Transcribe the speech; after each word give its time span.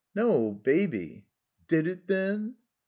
"No, 0.15 0.51
Baby. 0.53 1.27
(Did 1.67 1.85
it 1.85 2.07
then!)." 2.07 2.55